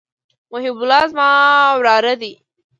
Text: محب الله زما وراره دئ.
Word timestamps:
محب 0.51 0.77
الله 0.81 1.03
زما 1.11 1.27
وراره 1.79 2.13
دئ. 2.21 2.33